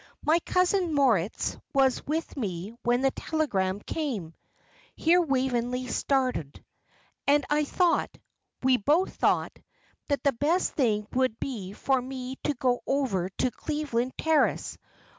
"My 0.25 0.39
cousin 0.39 0.95
Moritz 0.95 1.55
was 1.75 2.03
with 2.07 2.35
me 2.35 2.73
when 2.81 3.01
the 3.01 3.11
telegram 3.11 3.79
came" 3.81 4.33
here 4.95 5.21
Waveney 5.21 5.85
started 5.89 6.65
"and 7.27 7.45
I 7.51 7.65
thought 7.65 8.09
we 8.63 8.77
both 8.77 9.13
thought 9.13 9.59
that 10.07 10.23
the 10.23 10.33
best 10.33 10.73
thing 10.73 11.05
would 11.13 11.39
be 11.39 11.73
for 11.73 12.01
me 12.01 12.37
to 12.45 12.55
go 12.55 12.81
over 12.87 13.29
to 13.29 13.51
Cleveland 13.51 14.13
Terrace. 14.17 14.75